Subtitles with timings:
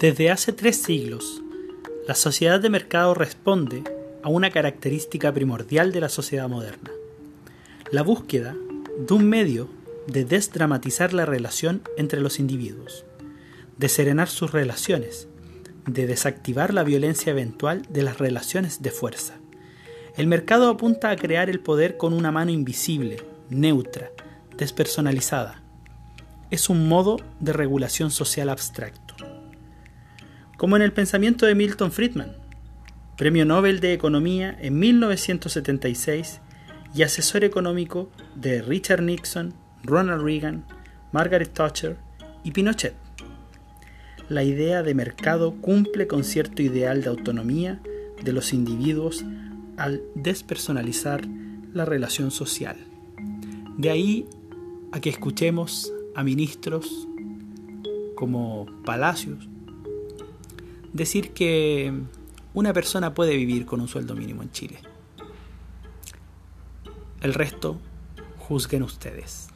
[0.00, 1.42] Desde hace tres siglos,
[2.08, 3.84] la sociedad de mercado responde
[4.22, 6.90] a una característica primordial de la sociedad moderna,
[7.90, 8.56] la búsqueda
[8.96, 9.68] de un medio
[10.06, 13.04] de desdramatizar la relación entre los individuos,
[13.76, 15.28] de serenar sus relaciones,
[15.84, 19.34] de desactivar la violencia eventual de las relaciones de fuerza.
[20.16, 23.18] El mercado apunta a crear el poder con una mano invisible,
[23.50, 24.10] neutra,
[24.56, 25.60] despersonalizada.
[26.50, 29.09] Es un modo de regulación social abstracto
[30.60, 32.36] como en el pensamiento de Milton Friedman,
[33.16, 36.42] Premio Nobel de Economía en 1976
[36.94, 40.66] y asesor económico de Richard Nixon, Ronald Reagan,
[41.12, 41.96] Margaret Thatcher
[42.44, 42.92] y Pinochet.
[44.28, 47.80] La idea de mercado cumple con cierto ideal de autonomía
[48.22, 49.24] de los individuos
[49.78, 51.22] al despersonalizar
[51.72, 52.76] la relación social.
[53.78, 54.26] De ahí
[54.92, 57.08] a que escuchemos a ministros
[58.14, 59.48] como Palacios,
[60.92, 61.92] decir que
[62.54, 64.78] una persona puede vivir con un sueldo mínimo en Chile.
[67.20, 67.78] El resto,
[68.38, 69.48] juzguen ustedes.